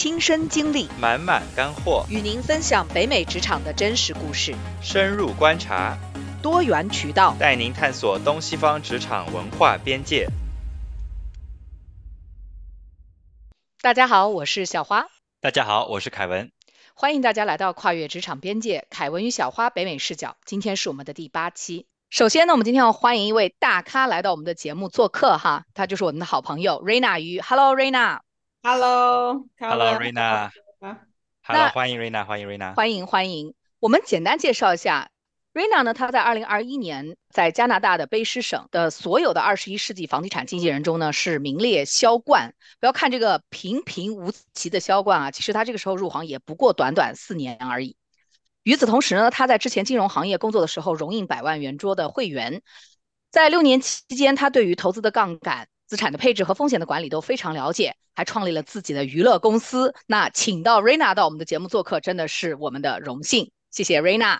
[0.00, 5.98] 亲身经历，满满干货，与您分享北美职场的真实故事，深入观察，
[6.40, 10.28] 多元渠道，带您探索东西方职场文化边界。
[13.82, 15.08] 大家好，我是小花。
[15.40, 16.52] 大家好，我是凯文。
[16.94, 20.36] 欢迎大家来到跨越职场边界，凯文与小花北美视角。
[20.44, 21.88] 今天是我们的第八期。
[22.08, 27.40] 首先呢，我们今天要欢迎一位大咖来到我们的节目做客哈，他就是我们的好朋友 Rena 鱼。
[27.40, 28.20] Hello，Rena。
[28.62, 30.50] Hello，Hello，Rena。
[31.42, 32.74] Hello，欢迎 Rina，欢迎 Rina。
[32.74, 33.54] 欢迎欢迎。
[33.78, 35.10] 我们简单介绍一下
[35.54, 42.54] ，Rina 呢，她在二零二一年在加拿大的卑诗省的所有的二十一世纪房地产经纪人中呢，是名列销冠。
[42.80, 47.96] 不要看这个平平无奇的销冠啊，其实他这个时候入行也不过短短四年而已。
[48.64, 52.62] 与此同时呢，他在之前金融行业工作的时候，荣膺百万圆桌的会员。
[53.30, 59.94] 在六年期间，他对于投资的杠杆、资产的配置和风险的管理都非常了解，还创立了自己的娱乐公司。
[60.06, 63.50] 那请到 Rena 到我们的节目做客，真的是我们的荣幸。
[63.70, 64.38] 谢谢 Rena，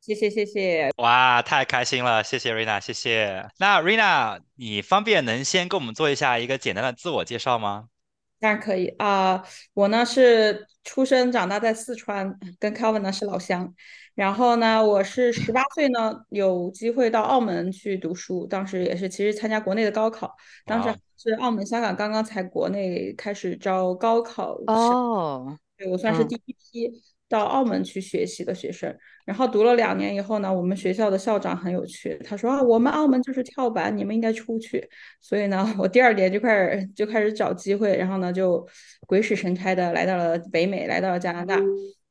[0.00, 0.90] 谢谢谢谢。
[0.96, 3.48] 哇，太开心了，谢谢 Rena，谢谢。
[3.58, 7.84] 那 Rena，你方便能先跟我们做一下一个简单的自我介绍吗？
[8.40, 13.72] 当然可以啊，我呢是出生长大在四川，跟 Kevin 呢是老乡。
[14.18, 20.34] 然后呢，我是十八岁呢有机会到澳门去读书，当时也是其实参加国内的高考，
[20.66, 27.00] 当时是澳门、香港刚刚才国内开始招高考哦，对我算是第一批。
[27.30, 34.88] 到澳门去学习的学生，然后读了两年以后呢，我们学校的校长很有趣，他说啊，我们澳门就是跳板，你们应该出去。
[35.20, 38.66] 所以呢，我第二年就开始就开始找机会，然后呢就
[39.06, 41.60] 鬼使神差的来到了北美，来到了加拿大。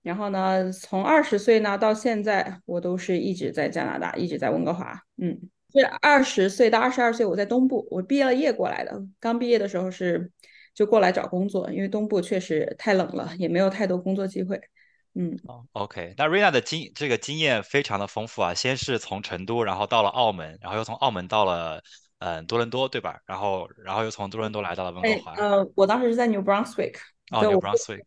[0.07, 4.97] 然后呢，从二十岁呢到现在，我都是一直在加拿大，一直在温哥华。
[5.17, 5.37] 嗯，
[5.69, 8.99] 这二十岁到二十二岁我在东部，我毕业了业过来的。
[9.19, 10.31] 刚毕业的时候是
[10.73, 14.59] 就过来找工作，因为东部确实太冷了，也没有太多工作机会。
[15.13, 21.81] 嗯，哦，OK，那 Rina 的经这个经验非常的丰富啊，先是从成都，然后到了澳门，然后又从澳门到了
[22.19, 23.19] 嗯多伦多，对吧？
[23.25, 25.33] 然后然后又从多伦多来到了温哥华。
[25.33, 26.95] 呃，我当时是在 New Brunswick。
[27.31, 28.05] 哦，New Brunswick。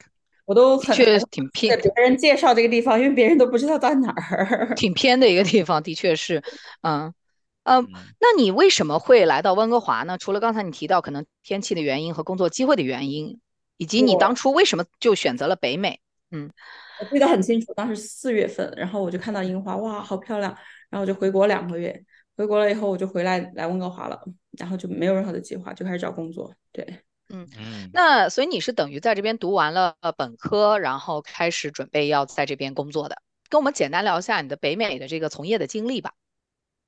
[0.51, 4.75] 我都很确挺偏，给别人介绍这个地方，因为别人都不知道在哪儿。
[4.75, 6.43] 挺偏的一个地方，的确是。
[6.83, 7.15] 嗯
[7.63, 7.87] 嗯，
[8.19, 10.19] 那你为什么会来到温哥华呢？
[10.19, 13.39] 除了刚才你提到可能天气的原因和工作机会的原因，
[13.77, 16.01] 以及你当初为什么就选择了北美？
[16.33, 16.51] 嗯。
[16.99, 20.53] 我记得很清楚，当时四月份，然后我就看到樱花，哇，好漂亮，
[20.91, 22.05] 然后我就回国两个月，
[22.37, 24.21] 回国了以后我就回来来温哥华了，
[24.59, 26.53] 然后就没有任何的计划，就开始找工作。
[26.73, 26.85] 对，
[27.33, 33.17] 嗯嗯，那所以你是等于在这边读完了本科，然后开始准备要在这边工作的，
[33.49, 36.13] 跟我们简单聊一下你的北美的这个从业的经历吧。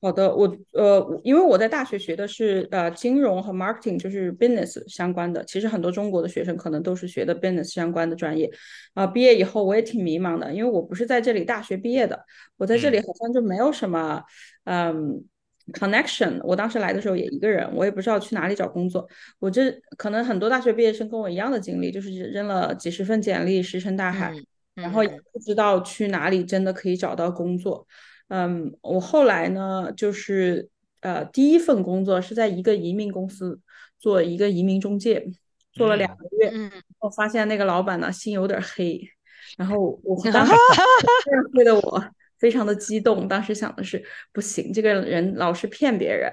[0.04, 5.44] 好的，我呃，因为我在大学学的是呃金融和 marketing，就是 business 相关的。
[5.44, 8.50] 其实很多中国的学生可能都是学的 business 相关的专业。
[8.94, 12.20] 啊，毕业以后我也挺迷茫的，因为我不是在这里大学毕业的，
[12.56, 14.20] 我在这里好像就没有什么
[14.64, 15.24] 嗯
[15.72, 16.40] connection。
[16.42, 19.08] 我当时来的时候也一个人，我也不知道去哪里找工作。
[19.38, 24.32] 我这可能很多大学毕业生跟我一样的经历，就是扔了几十份简历，石沉大海，
[24.74, 27.86] 然后也不知道去哪里真的可以找到工作。
[28.28, 30.68] 嗯，我后来呢，就是
[31.00, 33.60] 呃，第一份工作是在一个移民公司
[33.98, 35.26] 做一个移民中介，
[35.72, 36.52] 做了两个月，
[37.00, 39.00] 我发现那个老板呢心有点黑，
[39.58, 40.52] 然后我 当时
[41.52, 42.04] 黑的我
[42.42, 46.28] 非常的激动，当时想的是不行，这个人老是骗别人，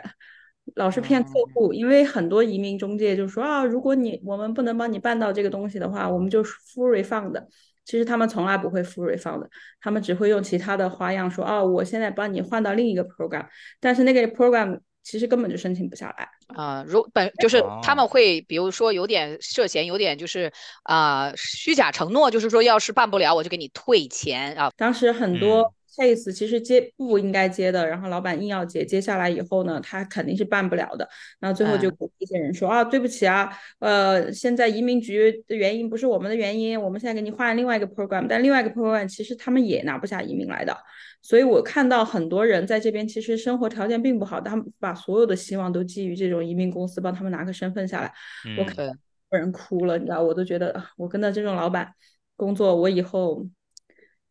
[0.74, 7.40] 老是骗客户，因为很多移民中介就说啊，如果你我们不能帮你办到这个东西的话，我们就 full refund。
[7.86, 9.50] 其实他们从来不会 full refund 的，
[9.80, 13.46] 他们只会用其他的花样说，哦，我现在帮你换到另一个 program，
[13.80, 16.84] 但是那个 program 其实根本就申请不下来啊。
[16.88, 20.52] 如本就是他们会，比如说有点涉嫌，有点就是
[20.84, 24.72] 啊虚假承诺，就是说要是办不了，我就给你退钱啊。
[24.76, 25.72] 当时很多。
[25.96, 31.08] Case 其实接不应该接的，然后老板硬要接，接下来以后呢，他肯定是办不了的。
[31.40, 33.50] 然后最后就给这些人说啊，对不起啊，
[33.80, 40.76] 呃，现在移民局的原因不是我们的原因，我们现在给你换另外一个 program，但另外一个 program 其实他们也拿不下移民来的。
[41.22, 48.14] 所以我看到很多人在这边其实生活条件并不好，他们把所有的希望都寄于这种移民公司帮他们拿个身份下来。
[48.58, 48.88] 我看
[49.32, 51.94] 人哭了，你知道，我都觉得我跟着这种老板
[52.36, 53.46] 工作，我以后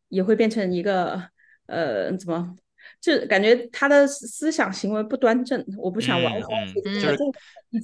[0.09, 1.23] 也会变成一个。
[1.69, 2.57] 呃，怎么
[3.01, 5.65] 就感觉他的思想行为不端正？
[5.77, 6.41] 我不想玩，
[6.83, 7.17] 就是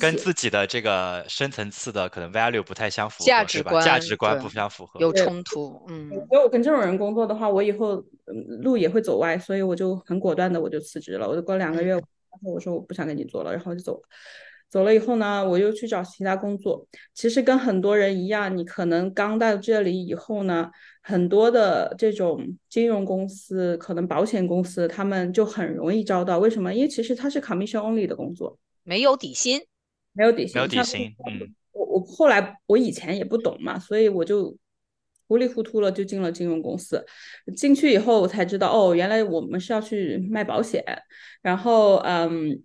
[0.00, 5.84] 跟自己的这个深层次的可能 value 不太相符，价值观价值观不相符合，有冲突。
[5.88, 8.02] 嗯，所以我跟这种人工作的话，我以后
[8.62, 11.28] 路也会走歪，所以我就很果断的我就辞职了。
[11.28, 12.00] 我就过两个月，然
[12.42, 14.08] 后我说我不想跟你做了，然后就走了。
[14.75, 16.85] 走了以后呢，我又去找其他工作。
[17.15, 20.69] 其实跟很多人一样，你可能刚到这里以后呢，
[21.00, 26.41] 很多的这种金融公司、可能保险公司，他们就很容易招到。
[26.41, 26.75] 为什么？
[26.75, 29.61] 因为其实它是 commission only 的工作，没有底薪，
[30.12, 31.15] 没有底薪，没有底薪。
[31.25, 34.56] 嗯，我我后来我以前也不懂嘛，所以我就
[35.29, 37.06] 糊里糊涂了就进了金融公司。
[37.56, 40.85] 进去以后我才知道，哦，原来我们是要去卖保险。
[41.43, 42.61] 然后，嗯。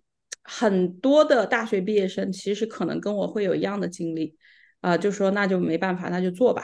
[0.49, 4.35] 很多的大学毕业生其实可能跟我会有一样的经历，
[4.81, 6.63] 啊，就说那就没办法，那就做吧。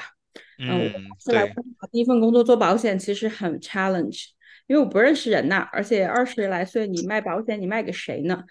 [0.58, 0.90] 嗯，
[1.24, 1.46] 后来
[1.92, 4.30] 第一份工作做保险其实很 challenge，
[4.66, 8.44] 因为我不认识人呐，而且二十来岁你卖保险，你卖给谁呢？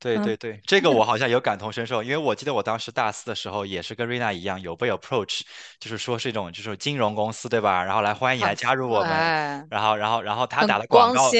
[0.00, 5.42] 对对对，这个我好像有感同身受，因为我记得我当时大四的时候也是跟瑞娜一样有被 approach，
[5.78, 7.84] 就是说是一种就是金融公司对吧？
[7.84, 9.10] 然后来欢迎你来加入我们，
[9.70, 11.30] 然后然后然后他打了广告，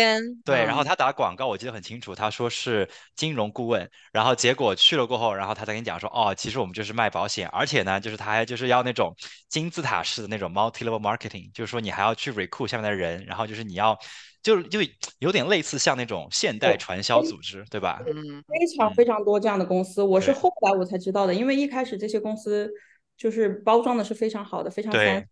[0.45, 2.87] 对，然后他打了广告，我记得很清楚，他说是
[3.17, 9.17] 金融顾问，然后结果去了过后，然后他才跟你讲说，哦，其实我们就是卖保险，而且呢，就是他还就是要那种
[9.49, 13.99] 金字塔式的那种 multi level marketing，就是说你还要去 recruit 下面的人，然后就是你要。
[14.43, 14.81] 就就
[15.21, 18.01] 有点类似像那种现代传销组织，对吧？
[18.07, 22.71] 嗯，非常非常多这样的公司，我是后来我才知道的，因为一开始这些公司
[23.17, 25.27] 就是包装的是非常好的，非常对。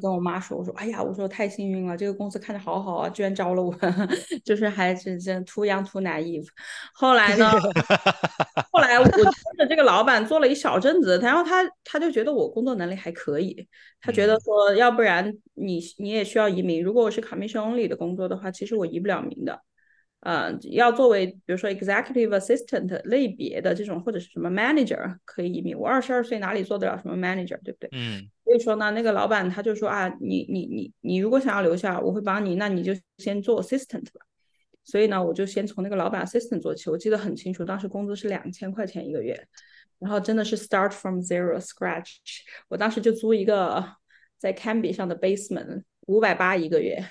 [0.00, 3.74] 跟我妈说，我说，哎呀，我说太幸运了，这个公司看着好好啊，居然招了我，
[4.44, 6.46] 就是还是真 too young too naive。
[6.94, 7.50] 后来呢，
[8.72, 9.22] 后来我跟
[9.58, 13.68] 着这个老板做了一小阵子，然后他他就觉得我工作能力还可以，
[14.00, 19.60] 他觉得说，要不然你你也需要移民，如果我是 commission only 的工作的话，其实我移不了民的。
[20.20, 25.74] 呃，要作为比如说 executive assistant 类别的这种或者是什么 manager 可以移民。
[25.74, 27.88] 我二十二岁哪里做得了什么 manager，对不对？
[27.92, 28.28] 嗯。
[28.44, 34.20] 所以说呢，那个老板他就说啊，你你你你如果想要留下，我会帮你，那你就先做 assistant 吧。
[34.84, 36.90] 所以呢，我就先从那个老板 assistant 做起。
[36.90, 39.46] 我记得很清楚，当时工资是两千块钱一个月，
[39.98, 42.16] 然后真的是 start from zero scratch。
[42.68, 43.82] 我当时就租一个
[44.36, 47.02] 在 Cambie 上的 basement，五百八一个月。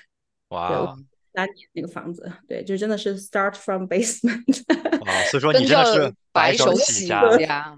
[0.50, 0.96] 哇。
[1.34, 4.62] 三年那个房子，对，就真的是 start from basement。
[5.02, 7.24] 哦，所以说你真的是白手起家，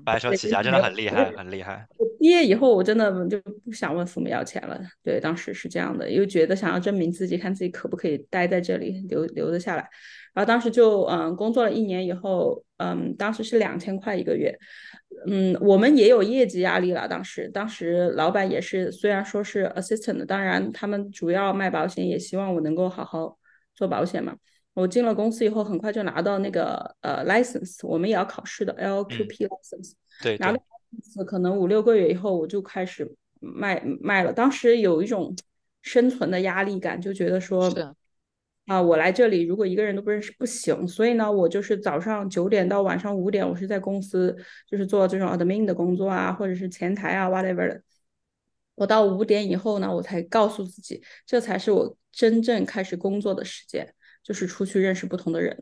[0.06, 1.86] 白手起家真的很厉害，很厉害。
[1.98, 4.80] 我毕业以后，我真的就不想问父母要钱了。
[5.04, 9.88] 对，当时是这样的，又觉得想要证明自己，看自己可不可以待在这里，留留得下来。
[10.34, 14.58] 然后当时就嗯，工作了一年以后，嗯，当时是两千块一个月。
[15.28, 17.06] 嗯，我们也有业绩压力了。
[17.06, 23.38] 当时，当时老板也是，虽然说是 assistant，当然他们主要卖保险，也希望我能够好好。
[23.82, 24.38] 做保险嘛，
[24.76, 29.94] 我进了公司以后，很快就拿到那个呃 license，我们也要考试的 LQP license。
[30.22, 30.60] 对，拿到
[30.92, 34.32] license 可能五六个月以后，我就开始卖卖了。
[34.32, 35.36] 当时有一种
[35.82, 37.74] 生存的压力感，就觉得说，
[38.68, 44.38] 啊，我来这里如果一个人都不认识不行，所以呢，我就是早上九点到晚上五点，我是在公司
[44.68, 47.82] 就是做这种 admin 的工作啊，或者是前台啊 whatever 的。
[48.76, 53.94] 我到五点以后呢，我才告诉自己，这才是我真正开始工作的时间，
[54.24, 55.58] 就是出去认识不同的人。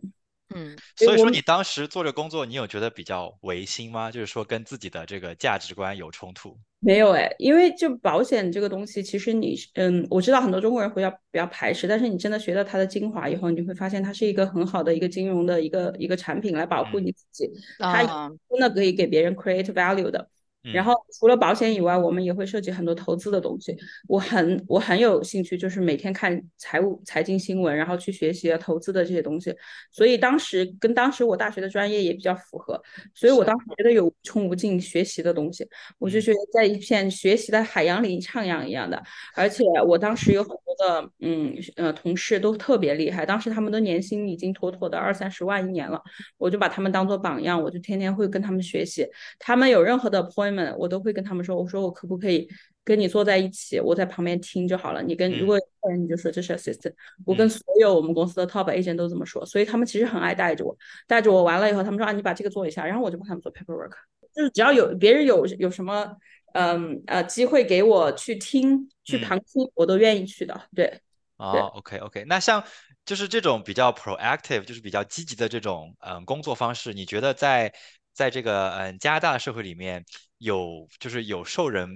[0.56, 4.10] 嗯，所以说你当时做这工作，你有觉得比较违心吗？
[4.10, 6.58] 就是说跟自己的这个价值观有冲突？
[6.80, 17.48] 没有哎，因为就保险这个东西，其实你嗯，我知道很多中国人会要比较排斥，但是你真的学到它的精华以后，你会发现它是一个很好的一个金融的一个一个产品来保护你自己，
[17.78, 18.04] 它
[18.50, 20.28] 真的可以给别人 create value 的。
[20.62, 23.74] 然后除了保险以外，我们也会涉及很多投资的东西。
[24.10, 29.56] 我很我很有兴趣，就是每天看财务财经新闻，然后去学习投资的这些东西。
[29.90, 32.80] 所以当时跟当时我大学的专业也比较符合，
[33.16, 35.66] 所以我当时觉得有无穷无尽学习的东西，
[35.98, 39.02] 我就觉得在一片学习的海洋里徜徉一样的。
[39.36, 46.02] 而且我当时有很多的嗯呃同事都特别厉害，当时他们的年薪已经妥妥的二三十万一年了，
[46.38, 49.08] 我就把他们当做榜样，我就天天会跟他们学习。
[49.40, 50.50] 他们有任何的 point。
[50.60, 52.48] 们我都会跟他们说，我说我可不可以
[52.84, 55.02] 跟你坐在一起，我在旁边听就好了。
[55.02, 56.94] 你跟如果有客人你就说这是 assistant。
[57.26, 63.94] 我跟所有我们公司的 top agent 都这么说，所以他们其实很爱带着我，带着我完了以后，他们说啊你把这个做一下，然后我就帮他们做 paperwork。
[64.34, 66.16] 就是只要有别人有有什么
[66.54, 70.62] 嗯呃机会给我去听去旁听，我都愿意去的。
[70.76, 71.00] 对，
[71.38, 72.64] 哦，OK OK，那像
[73.06, 77.74] 就是这种比较 proactive，就是比较积极的这种嗯工作方式，你觉得在
[78.20, 80.04] 在这个嗯加拿大的社会里面？
[80.40, 81.88] 有就是有受人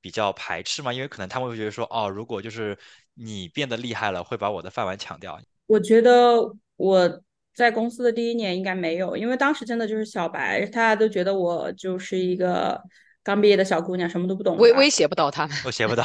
[0.00, 0.92] 比较排斥吗？
[0.92, 2.76] 因为可能他们会觉得说，哦，如果就是
[3.14, 5.40] 你变得厉害了，会把我的饭碗抢掉。
[5.66, 6.36] 我觉得
[6.74, 7.22] 我
[7.54, 12.82] 在公司的第一年应该没有，因为当时真的就是小白，大家都觉得我就是一个
[13.30, 14.56] 刚毕业的小姑娘，什么都不懂。
[14.56, 16.04] 威威胁不到 他们，威胁不到。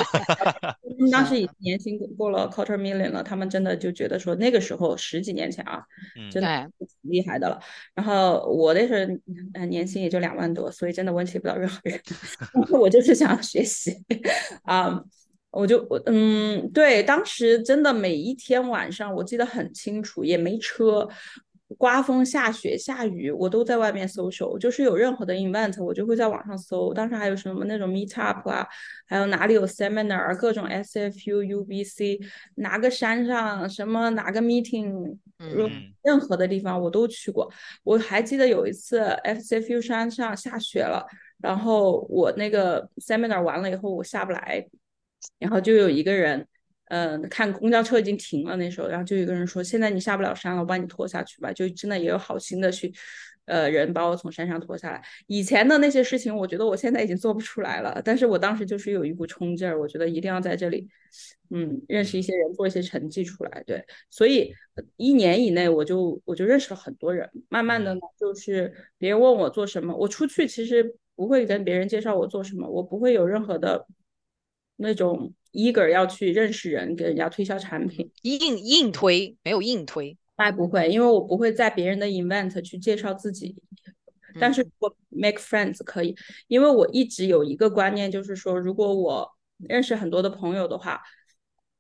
[1.12, 5.84] 当时已经年薪过了 quarter million 了，他们真的就觉得说那个时候十几年前啊，
[6.32, 7.60] 真的挺厉害的了。
[7.96, 12.00] 然后我那时候年薪也就两万多，所以真的威胁不到任何人。
[12.80, 13.92] 我就是想要学习
[14.64, 15.02] 啊，
[15.52, 21.08] 我就我嗯，对，当时真的每一天晚上我记得很清楚，也没车。
[21.80, 26.94] 刮风下雪下雨，我都在外面搜手，就是有任何的 event，我就会在网上搜。
[26.94, 28.66] 当时还有什么那种 meet up 啊，
[29.08, 32.22] 还有哪里有 seminar，各种 SFU、UBC，
[32.56, 35.18] 哪个山上什么哪个 meeting，
[36.04, 37.52] 任何的地方我都去过。
[37.84, 41.04] 我还记得有一次 SFU 山上下雪了，
[41.42, 44.64] 然后我那个 seminar 完了以后我下不来，
[45.40, 46.48] 然后就有一个人。
[46.88, 52.94] 嗯，看公交车已经停了那时候，然后就有个人说：“现在你下不了山了，我把你拖下去吧。”就真的也有好心的去，
[53.46, 55.04] 呃，人把我从山上拖下来。
[55.28, 58.00] 以前的那些事情，我觉得我现在已经做不出来了。
[58.06, 60.88] 但是我当时就是有一股冲劲儿，我觉得一定要在这里，
[61.50, 63.64] 嗯，认识一些人，做一些成绩出来。
[63.66, 64.54] 对，所以
[64.98, 67.28] 一年以内我就我就认识了很多人。
[67.50, 73.88] 慢慢的呢，就是别人问我做什么，我出去其实不会跟别人介绍我做什么，我不会有任何的
[74.78, 75.34] 那种。
[75.56, 83.56] eager 要去认识人，给人家推销产品，硬硬推没有硬推，那不会，因为我不会在别人的 event 去介绍自己，
[84.38, 86.14] 但是我 make friends 可以，
[86.50, 91.02] 因为我一直有一个观念，就是说如果我认识很多的朋友的话，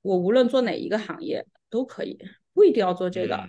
[0.02, 2.18] 我无论做哪一个行业都可以，
[2.54, 3.44] 不一定要做这个。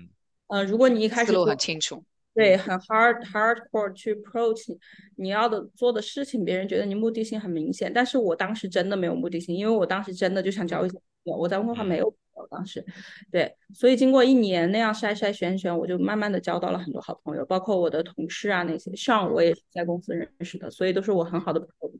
[0.48, 2.02] 呃，如果你一开始思路很清楚。
[2.36, 4.76] 对，很 hard hardcore 去 approach
[5.16, 7.90] 你要的做的事情，别人觉得你目的性很明显。
[7.90, 11.36] 但是我当时真的没有目的性，因为我当时真的就想交一些朋友。
[11.36, 12.84] 我在温哥华没有朋友，当时，
[13.32, 21.90] 对，所以经过一年那样筛筛选选，我就慢慢的交到了很多好朋友，包括我的同事啊那些，上我也是在公司认识的，所以都是我很好的朋友。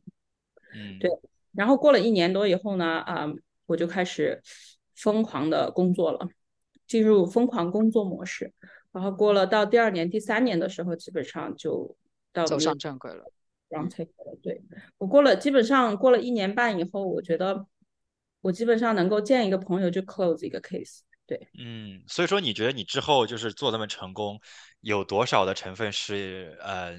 [0.75, 1.11] 嗯，对。
[1.55, 3.26] 然后过了一年多以后呢，啊，
[3.64, 4.43] 我就开始
[4.95, 6.28] 疯狂的工作了，
[6.87, 8.52] 进入疯狂工作模式。
[8.97, 11.95] 然后过了到第二年、第三年的时候，基本上就
[12.33, 13.31] 到走上正轨了。
[13.69, 14.62] 然后才了，对
[14.97, 17.67] 我过了基本上过了一年半以后，我觉得
[18.41, 21.00] 我基本上能够见一个朋友就 close 一个 case。
[21.26, 24.41] 对，嗯，所以说你觉得你之后就是做那么成功，
[24.81, 26.99] 有多少的成分是呃，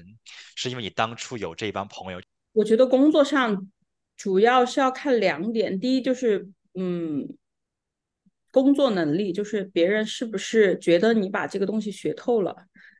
[0.54, 2.20] 是因为你当初有这帮朋友？
[2.52, 3.68] 我觉得工作上
[4.16, 7.36] 主要是要看两点，第一就是嗯。
[8.50, 12.56] 工作能力就是别人是不是觉得你把这个东西学透了，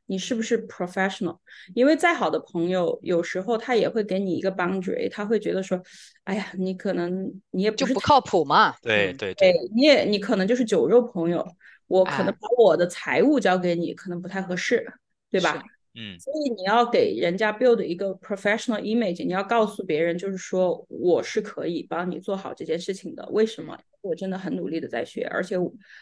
[0.07, 1.39] 你是不是 professional？
[1.75, 5.81] 因为再好的朋友，有时候他也会给你一个 boundary，他会觉得说，
[6.25, 8.75] 哎呀，你可能你也不是不靠谱嘛。
[8.83, 11.47] 对对对，你也你可能就是酒肉朋友，
[11.87, 14.87] 我可能把我的财务交给你，可能不太合适，
[15.31, 15.63] 对吧？
[15.95, 16.19] 嗯。
[16.21, 23.27] 所以你要给人家 build 一个 professional image，你要告诉别人，就是说我是可以帮你做好这件事情的。
[23.31, 23.79] 为什么？
[24.01, 25.57] 我真的很努力的在学，而且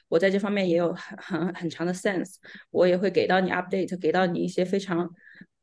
[0.08, 2.34] 我在这方面也有很很很长的 sense，
[2.70, 5.10] 我也会给到你 update，给到你一些非常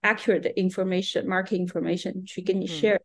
[0.02, 3.00] accurate information，market information 去跟你 share。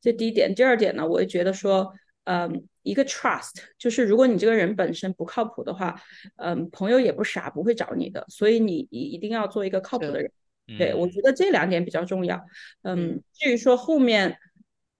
[0.00, 1.92] 这第一点，第二点呢，我也觉得说，
[2.24, 6.00] 嗯，一个 trust，就是如果你这个人本身不靠谱的话，
[6.36, 10.32] 嗯，朋友也不傻，不会找你的，所以你一一定要做一个靠谱的人。
[10.78, 12.44] 对我觉得这两点比较重要。
[12.82, 14.38] 嗯，至于说后面。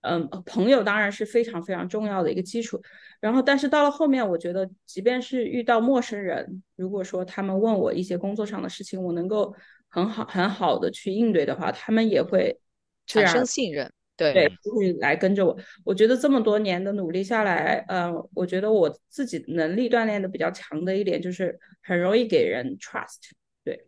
[0.03, 2.81] 嗯，朋友当然是非常非常重要的一个基础。
[3.26, 9.52] 然后，但是到了后面，我觉得，即便是遇到陌生人，如果说他们问我一些工作上的事情，我能够
[9.88, 12.56] 很好很好的去应对的话，他们也会
[13.04, 13.92] 产生信任。
[14.16, 15.59] 对对，会来跟着我。
[15.85, 23.33] 我觉得这么多年的努力下来，嗯，我觉得我自己能力锻炼的比较强的一点，就是很容易给人 trust。
[23.64, 23.85] 对，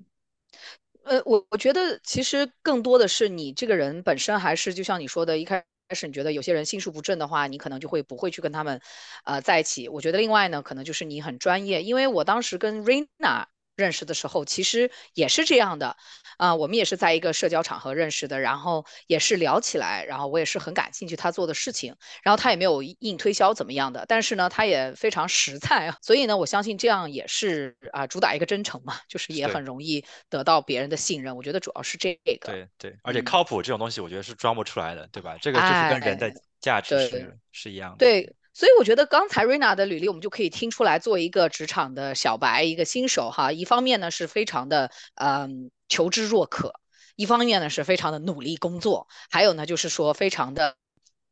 [1.05, 5.65] 呃，我我觉得其实更多的是你这个人本身，还是就像你说的，一开。
[5.89, 8.81] 但是你觉得有些人心术不正的话，你可能就会不会去跟他们，
[9.25, 9.89] 呃，在一起。
[9.89, 13.47] 我觉得另外呢，可能就是你很专业，因为我当时跟 Rina。
[13.79, 15.97] 认识的时候其实也是这样的，
[16.37, 21.95] 啊，我们也是在一个社交场合认识的，然后也是聊起来，然后我也是很感兴趣他做的事情，
[22.25, 31.37] 然后他也没有硬推销怎么样的，但是呢，他也非常实在啊，所以呢，我相信这样也是啊，主打一个真诚嘛，就是也很容易得到别人的信任。
[31.37, 32.49] 我觉得主要是这个。
[32.49, 35.39] 对对，而且靠谱这种东西，我觉得是装不出来的，对吧？
[35.41, 37.99] 这个就是跟人的价值是是一样的。
[37.99, 38.35] 对。
[38.59, 46.73] 所以我觉得刚才瑞娜的履历，我们就可以听出来，作为一个职场的小白，一个新手哈，一方面呢是非常的嗯求知若渴，
[47.15, 50.75] 一方面呢是非常的努力工作，还有呢就是说非常的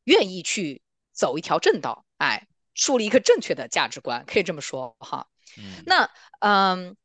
[0.05, 5.27] 愿意去走一条正道，哎，树立一个正确的价值观，可以这么说哈。
[5.59, 6.97] 嗯，那嗯，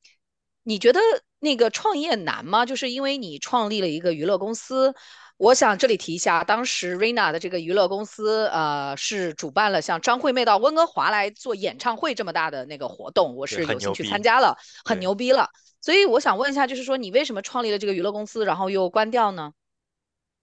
[0.62, 1.00] 你觉得
[1.40, 2.68] 那个创业难吗？
[2.68, 4.94] 就是因为你创立了一个娱乐公司。
[5.42, 14.56] 我想这里提一下，当时 Rina 的这个娱乐公司，呃，是主办了像张惠妹到温哥华来做演唱会这么大的那个活动，我是有幸去参加了，
[14.86, 15.50] 很牛逼了。
[15.82, 19.52] 所以我想问一下，就是说你为什么创立了这个娱乐公司，然后又关掉呢？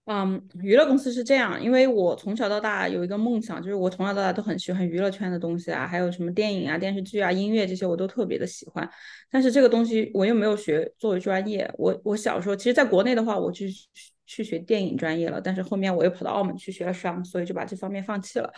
[0.06, 8.90] 嗯，娱乐公司是这样，因为我从小到大有一个梦想，就是我从小到大都很喜欢娱乐圈的东西啊，还有什么电影啊、电视剧啊、音乐这些我都特别的喜欢。
[9.30, 11.72] 但是这个东西我又没有学作为专业。
[11.78, 13.72] 我我小时候其实在国内的话，我去
[14.28, 18.52] 去学电影专业了，但是后面我又跑到澳门去学了商，所以就把这方面放弃了。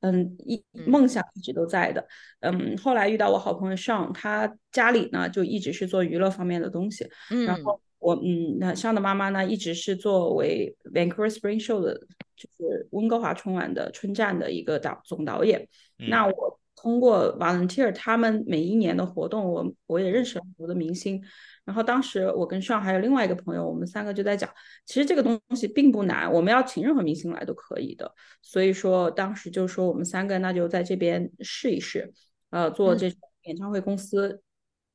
[0.00, 2.06] 嗯，一梦想一直都在的。
[2.40, 7.08] 嗯，后来遇到我好朋友上，他家里呢就一直是做娱乐方面的东西，
[7.46, 7.80] 然后。
[8.04, 11.94] 我嗯，那上的妈妈呢，一直是作为 Vancouver Spring Show 的，
[12.36, 15.66] 就是温哥华春晚的春战的一个导总导演。
[15.96, 21.22] 那我通过 volunteer 他们每一年的活动，我我也认识了很多的明星。
[21.64, 24.50] 然后当时我跟上还有另外一个朋友，我们三个就在讲，
[24.84, 28.12] 其实这个东西并不难，我们要请任何明星来都可以的。
[28.42, 32.12] 所以说当时就说我们三个那就在这边试一试，
[32.50, 33.10] 呃，做这
[33.44, 34.42] 演唱会公司。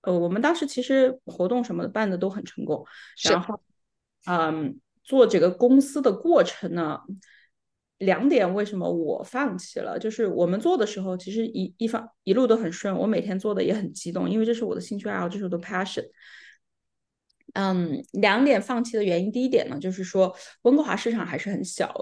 [0.01, 2.85] 呃，我们当时其实活动什么的办的都很成功，
[3.29, 3.59] 然后，
[4.27, 7.01] 嗯，做这个公司的过程呢，
[7.99, 9.97] 两点为什么我放弃了？
[9.97, 16.05] 就是我们做的时候，其实一一方一路都很顺，我每天做的也很激动，因为这是我的兴趣爱好，这是我的 passion。
[17.53, 21.93] 嗯，两点放弃的原因，第一点呢，就是说温哥华市场还是很小，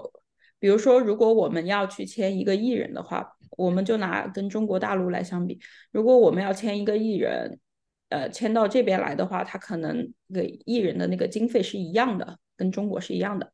[0.58, 7.60] 比如说如果我们要去签一个艺人的话，我们就拿跟中国大陆来相比，如果我们要签一个艺人。
[8.10, 13.52] 呃，迁到这边来的话，他可能给艺人的那个经费是一样的，跟中国是一样的。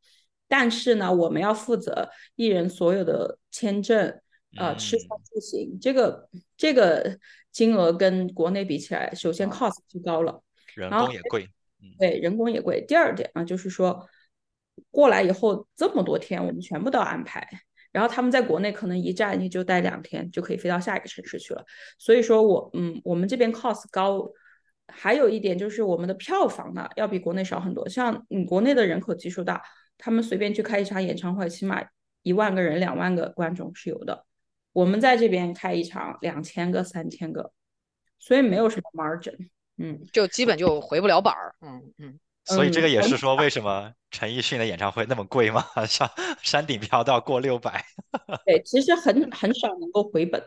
[0.56, 4.20] 但是呢，我们要负责艺人所有的签证、
[4.56, 7.18] 呃，吃穿住行，这个这个
[7.50, 10.40] 金额跟国内比起来，首先 cost 就高了，
[10.76, 11.50] 人工也贵。
[11.98, 12.80] 对，人工也贵。
[12.86, 14.08] 第二点呢，就是说
[14.92, 17.44] 过来以后这么多天，我们全部都要安排。
[17.90, 21.64] 然后他们在国内可能一站你就待两天，就可以飞到下一个城市去了。
[21.98, 24.30] 所以说我嗯，我们这边 cost 高。
[24.86, 27.88] 还有一点就是我们的票房呢，要比国内少很多。
[27.88, 29.60] 像你国内的人口基数大，
[29.98, 31.82] 他们随便去开一场演唱会，起码
[32.22, 34.24] 一万个人、两万个观众是有的。
[34.72, 37.52] 我们在这边开一场两千个、三千个，
[38.18, 41.54] 所以没有什么 margin，嗯，就基本就回不了本儿。
[41.60, 42.18] 嗯嗯。
[42.46, 45.64] 所以这个也是说，为什么陈奕迅的演唱会那么贵吗？
[45.88, 46.06] 上
[46.42, 47.82] 山顶票都要过六百。
[48.44, 50.42] 对，其实很很少能够回本。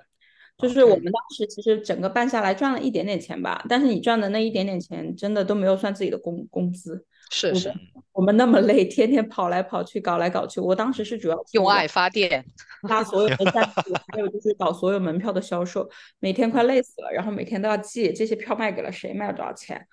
[0.59, 7.03] 就是我们当时其实整个办下来赚了一点点钱吧，但是你赚的那一点点钱真的都没有算自己的工工资。
[7.29, 7.73] 是是，
[8.11, 10.59] 我们那么累，天天跑来跑去，搞来搞去。
[10.59, 12.45] 我当时是主要用爱发电，
[12.89, 17.11] 拉所有的赞助， 还有就是搞所有门票的销售，每天快累死了。
[17.11, 19.85] 然后每天都要记这些票卖给了谁，卖了多少钱。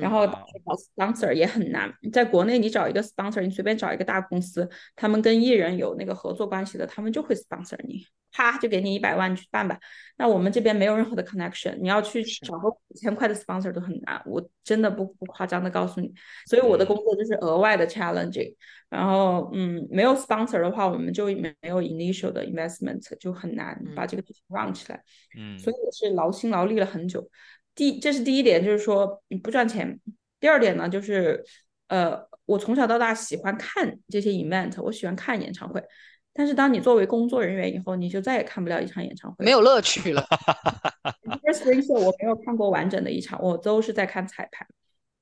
[0.00, 0.46] 然后找
[0.96, 4.66] sponsor 也很难，在国内你找一个 sponsor，你随便找一个大公司，
[4.96, 9.78] 他们跟艺人有那个合作关系的，他们就会 sponsor 你，啪就给你一百万去办吧。
[10.16, 16.12] 那我们这边没有任何的 connection，你要去找个五千块的 sponsor 都很难，我真的不不夸张的告诉你。
[16.46, 18.54] 所以我的工作就是额外的 challenging。
[18.88, 25.02] 然后嗯，没有 sponsor 的话，我们就没没有 initial 的 investment，就很难把这个事情 run 起来。
[25.38, 27.26] 嗯，所以我是劳心劳力了很久。
[27.74, 29.98] 第这是第一点，就是说你不赚钱。
[30.38, 31.42] 第二点呢，就是
[31.88, 35.82] 呃，我从小到大喜欢看这些 event，我喜欢看演唱会。
[36.34, 40.22] 但是当你作为工作人员以后，你就再也看不了一场演唱会，没有乐趣了。
[41.42, 44.66] First Show 我没有看过完整的一场，我都是在看彩排。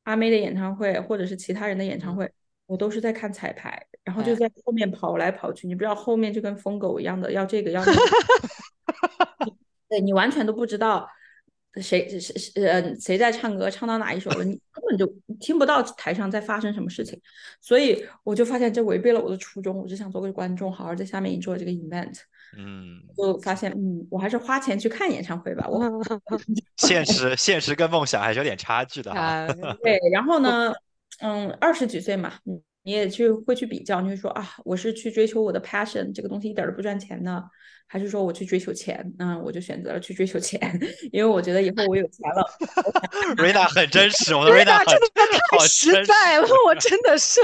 [0.05, 2.31] 阿妹的演唱会或者是其他人的演唱会，
[2.67, 5.67] 我都是在看彩排，然后就在后面跑来跑去。
[5.67, 8.01] 你不知道后面就跟疯狗一样的，要这个要那个，
[9.89, 11.09] 对你完全都不知道。
[11.75, 14.45] 谁谁谁呃谁在唱歌，唱到哪一首了？
[14.45, 15.07] 你 根本就
[15.39, 17.21] 听不到台上在发生什么事情，
[17.61, 19.79] 所以我就发现这违背了我的初衷。
[19.79, 22.19] 我就想做个观众，好好在下面做这个 event。
[22.59, 25.69] 嗯，就发现嗯，我还是花钱去看演唱会吧。
[25.69, 25.81] 我
[26.79, 29.47] 现实现实跟梦想还是有点差距的哈。
[29.85, 30.75] 对，然后呢，
[31.21, 37.45] 嗯，二十几岁嘛，嗯，你也去会去比较，你会说啊，我是去追求我的 passion，这个东西一点都不赚钱呢。
[37.93, 40.61] 还是说我去追求钱，嗯我就选择了去追求钱，
[41.11, 42.47] 因为我觉得以后我有钱了。
[43.37, 45.07] 瑞娜很真实，我的瑞娜真的
[45.51, 47.41] 太实在了，我真的是。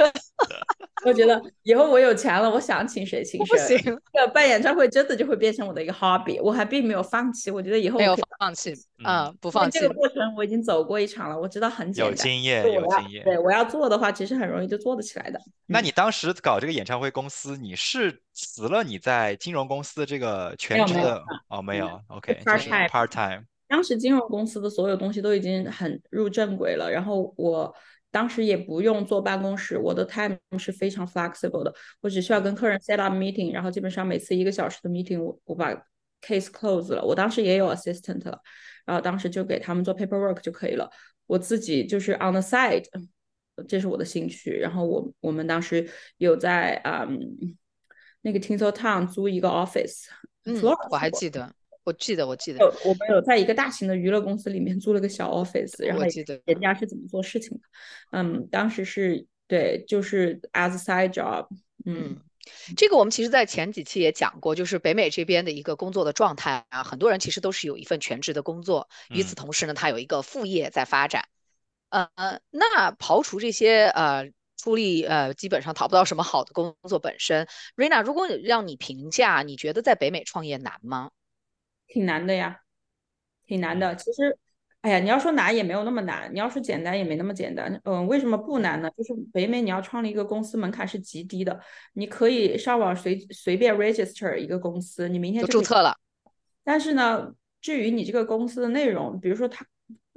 [1.04, 3.76] 我觉得以后我有钱了，我想请谁请谁。
[3.76, 4.00] 不行，
[4.32, 7.50] 办演唱会真的就会变成我的一个 hobby，我还并没有放弃。
[7.50, 8.72] 我觉得以后没有放弃，
[9.04, 9.80] 嗯，不放弃。
[9.80, 12.10] 这个过程我已经走过一场了，我知道很简单。
[12.10, 13.24] 有经验，有经验。
[13.24, 15.40] 对，我要做的话，其实很容易就做得起来的。
[15.66, 21.24] 那你当时搞这个演唱会公司，你是辞了你在金融公司的这个全职的？
[21.48, 22.88] 哦，没有，OK，part time。
[22.88, 23.44] part time。
[23.66, 27.74] 当时金融公司的所有东西都已经很入正轨了，然后我。
[28.12, 35.74] 当时也不用坐办公室，我的 time 是非常 flexible 的，我只需要跟客人 set up meeting，然后基本上每次一个小时的 meeting，我我把
[36.22, 37.04] case close 了。
[37.04, 38.40] 我当时也有 assistant 了，
[38.86, 40.90] 然后当时就给他们做 paperwork 就可以了。
[41.26, 42.84] 我自己就是 on the side，
[43.68, 44.56] 这是我的兴趣。
[44.56, 47.18] 然后我我们当时有在嗯
[48.26, 50.06] 那个 Tinsel Town 租一个 office，
[50.46, 50.60] 嗯，
[50.90, 51.54] 我还记得。
[51.84, 57.60] 我记得，我记得，我们有在一个大型的娱乐公司里面租了个小 office，然后记得人家是怎么做事情的。
[58.10, 61.46] 嗯，当时是对，就是 as side job。
[61.84, 62.16] 嗯，
[62.76, 71.28] 这个我们其实在前几期也讲过，就是北美这边的一个工作的状态啊，很多人其实都是有一份全职的工作，与此同时呢，他有一个副业在发展。
[71.90, 72.08] 呃，
[72.50, 81.10] 那刨除这些呃出力呃基本上讨不到什么好的工作本身，Rina，如果让你评价，你觉得在北美创业难吗？
[81.86, 82.60] 挺难的呀，
[83.46, 83.94] 挺难的。
[83.94, 84.36] 其实，
[84.80, 87.80] 哎呀，你要说难也没有那么难，你要说简单也没那么简单。
[87.84, 88.90] 嗯，为什么不难呢？
[88.96, 91.60] 就是北美你要创立一个公司门槛是极低的，
[91.92, 95.96] 你可以上网随随便 register 一个公司，你明天就注册了。
[96.64, 99.64] 但是呢，至于你这个公司的内容，比如说它，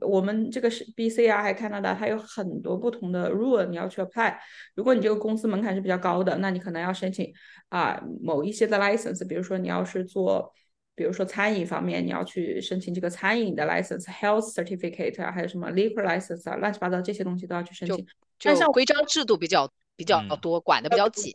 [0.02, 4.36] 我们这个是 B C 啊，还是 Canada，它有很多不同的 rule 你要去 apply。
[4.76, 7.34] 如果你这个公司门槛是比较高的，那你可能要申请
[7.70, 10.54] 啊某一些的 license，比如说你要是做。
[10.96, 18.06] 比如说餐饮方面，你要去申请这个餐饮的 license、health certificate 啊，还有什么 liquor license 啊，乱七八糟这些东西都要去申请。
[18.38, 21.34] 就像规章制度比较比较多，管的比较紧。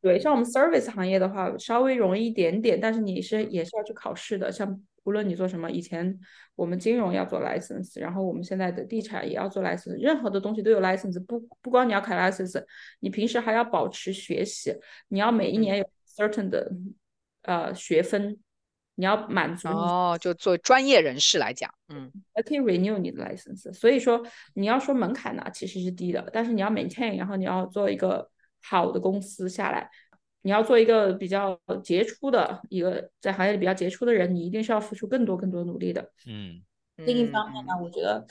[0.00, 4.50] 对，像我们 service 行业的话，稍微容易一点点，但是你是也是要去考试的。
[4.50, 6.18] 像无论你做什么，以前
[6.54, 11.24] 我们金融要做 license，然后我们现在的地产也要做 license，任何的东西都有 license。
[11.24, 12.64] 不不光你要考 license，
[13.00, 14.74] 你平时还要保持学习，
[15.08, 16.70] 你要每一年有 certain 的
[17.42, 18.38] 呃学分。
[18.96, 23.72] 你要满足哦，就作为专业人士来讲，嗯，还可以 renew 你的 license。
[23.72, 28.30] 所以说，你要说门槛呢，其实是低的，但是你要 maintain，然后你要做一个
[28.62, 29.90] 好的公司下来，
[30.44, 36.12] 你要做一个比较杰出的一个在行业里比较杰出的人，你一定是要付出更多更多努力的。
[36.26, 36.62] 嗯，
[36.96, 38.24] 另一方面呢，我觉得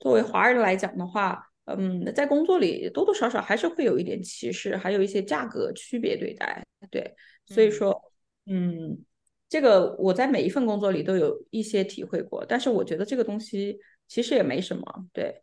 [0.00, 6.66] 作为华人来讲的话，嗯，在工作里多多少少还是会有一点歧视，还有一些价格区别对待。
[6.90, 7.14] 对，
[7.46, 8.02] 所以说，
[8.46, 8.98] 嗯。
[9.50, 14.84] 这个我在每一份工作里都有一些体会过，但是我觉得这个东西其实也没什么。
[15.10, 15.42] 对，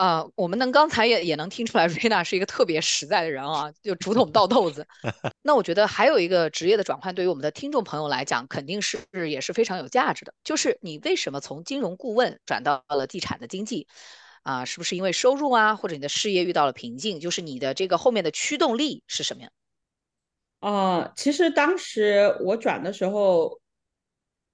[0.00, 4.86] 啊，我们能刚才也也能听出来，瑞娜是一个特别实在的人啊，就竹筒倒豆子。
[5.44, 10.32] 那我觉得还有一个职业的转换，对于我们的听众朋友来讲，肯定是也是非常有价值的。
[10.42, 13.88] 就是你为什么从金融顾问转到了地产的经济？
[14.42, 17.20] 啊，是不是因为收入啊，或者你的事业遇到了瓶颈？
[17.20, 19.50] 就是你的这个后面的驱动力是什么呀？
[20.60, 23.59] 啊，其实当时我转的时候，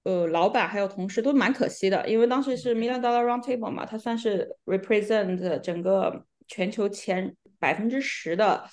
[0.07, 8.63] 呃，老板还有同事都蛮可惜的，因为当时是 Million Dollar Round Table 嘛，它算是 represent 整个全球前百分之十的，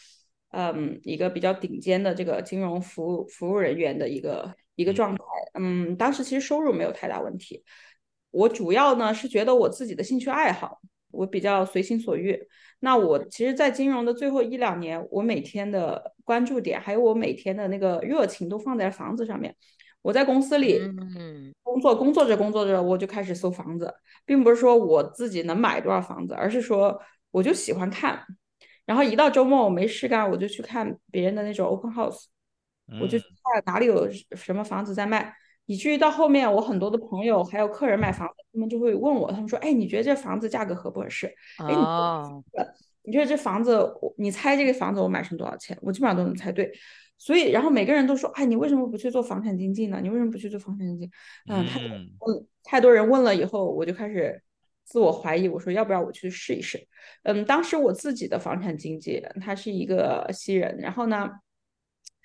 [0.52, 5.24] 嗯，一个比较顶尖的这个金融服务服务人员的一个一个状态。
[5.58, 7.64] 嗯，当时其实收入没有太大问题，
[8.30, 10.80] 我主要呢是觉得我自己的兴趣爱好。
[11.10, 12.38] 我比较随心所欲。
[12.78, 19.56] 那我其实，在金融的最后一两年，我每天的关注点，还有我每天的那个热情，都放在房子上面。
[20.04, 20.78] 我在公司里
[21.62, 23.92] 工作，工作着工作着，我就开始搜房子，
[24.26, 28.22] 并不是说我自己能买多少房子，而是说我就喜欢看。
[28.84, 32.26] 然后一到周末我没事干，我就去看别人的那种 open house，
[33.00, 35.34] 我就看哪里有什么房子在卖。
[35.64, 41.26] 以至于到后面，我很多的朋友还有客人买房子，他们就会问我，他们说：“哎，你觉得这房子价格合不合适？
[41.56, 41.74] 哎，
[43.02, 45.78] 你觉得这房子，你猜这个房子我买成多少钱？
[45.80, 46.70] 我基本上都能猜对。
[47.18, 50.00] 所以，然后每个人都说：哎，你为什么不去做房产经纪呢？
[50.02, 51.10] 你为什么不去做房产经纪？
[51.48, 54.42] 嗯，太嗯太多人问了以后，我就开始
[54.84, 56.86] 自我怀疑，我说要不要我去试一试？
[57.22, 61.30] 嗯，当时我自己的房产经纪他是一个西人，然后呢。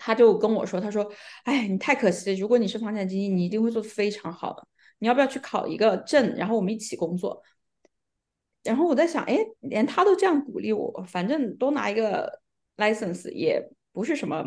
[0.02, 1.12] 他就跟我说：“他说，
[1.44, 4.66] 哎，你太可惜，如果你是房产经纪，你一定会做的非常好的。
[5.00, 7.44] 你要不要去考一个证，然后我们一起工作？”
[8.64, 12.40] 然后我在想，哎，连他都这样鼓励我，反正多拿一个
[12.78, 14.42] license 也不是什么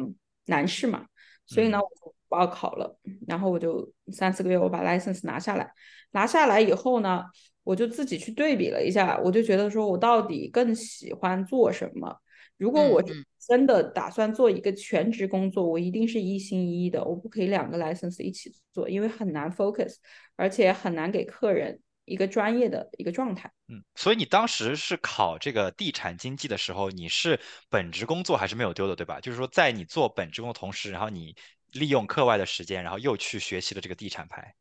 [0.46, 1.07] 难事嘛。
[1.46, 2.98] 所以呢，我就报考了。
[3.26, 5.70] 然后我就三四个月，我把 license 拿下来。
[6.12, 7.24] 拿下来以后呢，
[7.64, 12.16] 我就自己去对比了一下，我就觉得说我到底更喜欢做什么。
[12.59, 13.02] 如果我
[13.48, 19.96] 真的打算做一个全职工作，我一定是一心一意的，我不可以两个 license 一起做，因为很难 focus，
[20.37, 23.53] 而且很难给客人一个专业的一个状态。
[23.69, 27.38] 嗯，所以你当时是考这个地产经济的时候，你是
[27.69, 29.21] 本职工作还是没有丢的，对吧？
[29.21, 31.35] 就是说，在你做本职工的同时，然后你
[31.73, 34.55] 利用课外的时间，然后又去学习了这个地产牌。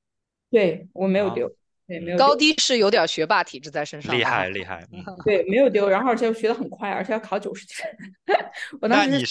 [0.49, 1.53] 对我没有丢。
[1.91, 4.81] 对，没有高低是有点学霸体质在身上， 厉害厉害，
[5.25, 7.85] 对，没有丢，然后而且学的很快，而且要考九十几分。
[8.79, 9.25] 我当时是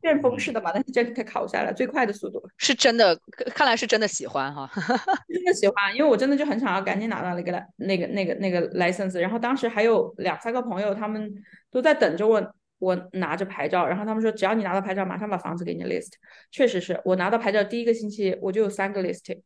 [0.00, 3.14] 旋 风式的嘛，但是真的考下来最快的速度，是真的，
[3.54, 4.70] 看来是真的喜欢哈，
[5.28, 11.30] 真的喜欢，因为我真的就很想要赶紧拿到那个那个那个那个 license，然后当时还有两三个朋友，他们
[11.70, 16.12] 都在等着我，我拿着牌照，然后他们说只要你拿到牌照，马上把房子给你 list。
[16.50, 19.40] 确实是我拿到牌照第一个星期，我就有三个 listing。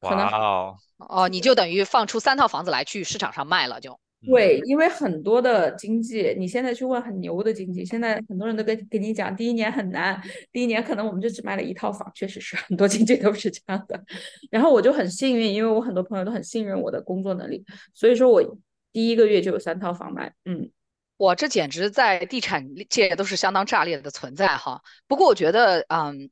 [0.00, 0.76] 哇哦！
[1.08, 10.20] 哦，你就等于放出三套房子来去市场上卖了，就对，因为很多的经济，你现在去问很牛的经济，现在很多人都跟跟你讲，第一年很难，
[10.52, 14.02] 第一年可能我们就只卖了一套房，确实是很多经济都是这样的。
[14.50, 18.42] 然后我就很幸运，因为我很多朋友都很信任我的工作能力，所以说我
[18.92, 20.32] 第一个月就有三套房卖。
[20.44, 20.70] 嗯，
[21.16, 24.82] 我这简直在地产界都是相当炸裂的存在哈。
[25.06, 26.30] 不过我觉得，嗯。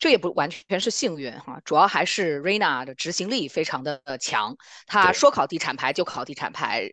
[0.00, 4.56] 这也不完全是幸运哈，主要还是 Rena 的执行力非常的强。
[4.86, 6.90] 他说考地产牌就考地产牌，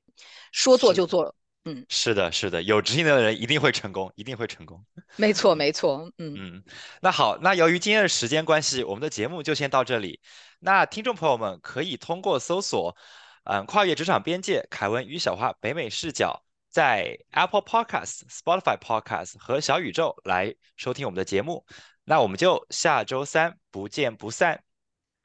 [0.52, 1.34] 说做就做。
[1.64, 4.86] 嗯，是的，是的，有执行力的人一定会成功，一定会成功。
[5.16, 6.10] 没错，没错。
[6.18, 6.64] 嗯嗯，
[7.02, 10.22] 那好，那由于今天的时间关系，我们的节目就先到这里。
[10.60, 12.96] 那听众朋友们可以通过搜索
[13.44, 21.66] “嗯跨越职场边界，凯文与小花北美视角”在 Apple Podcast、Spotify Podcast 和小宇宙来收听我们的节目。
[22.10, 24.64] 那我们就下周三不见不散。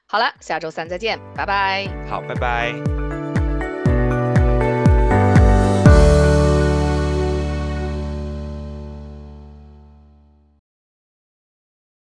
[0.05, 1.87] 好了，下周三再见，拜拜。
[2.09, 3.02] 好，拜拜。